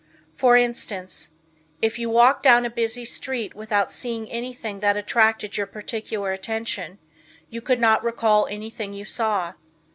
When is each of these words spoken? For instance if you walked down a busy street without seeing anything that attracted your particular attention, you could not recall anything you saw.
For 0.35 0.57
instance 0.57 1.29
if 1.79 1.99
you 1.99 2.09
walked 2.09 2.41
down 2.41 2.65
a 2.65 2.71
busy 2.71 3.05
street 3.05 3.53
without 3.53 3.91
seeing 3.91 4.27
anything 4.31 4.79
that 4.79 4.97
attracted 4.97 5.57
your 5.57 5.67
particular 5.67 6.31
attention, 6.31 6.97
you 7.51 7.61
could 7.61 7.79
not 7.79 8.03
recall 8.03 8.47
anything 8.47 8.95
you 8.95 9.05
saw. 9.05 9.53